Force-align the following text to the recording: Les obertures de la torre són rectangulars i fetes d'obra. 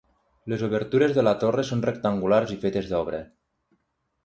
Les 0.53 0.63
obertures 0.67 1.13
de 1.17 1.25
la 1.27 1.33
torre 1.43 1.67
són 1.69 1.85
rectangulars 1.89 2.57
i 2.57 2.59
fetes 2.67 2.91
d'obra. 2.95 3.23